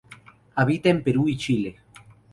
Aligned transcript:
Habita 0.55 0.89
en 0.89 1.03
Perú 1.03 1.27
y 1.29 1.37
Chile. 1.37 1.75